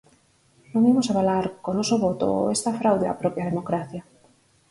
[0.73, 4.01] Non imos avalar co noso voto esta fraude á propia democracia.